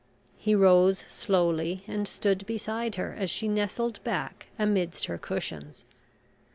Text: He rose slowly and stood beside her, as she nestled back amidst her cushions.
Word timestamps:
He 0.39 0.55
rose 0.55 0.97
slowly 1.07 1.83
and 1.85 2.07
stood 2.07 2.47
beside 2.47 2.95
her, 2.95 3.15
as 3.19 3.29
she 3.29 3.47
nestled 3.47 4.03
back 4.03 4.47
amidst 4.57 5.05
her 5.05 5.19
cushions. 5.19 5.85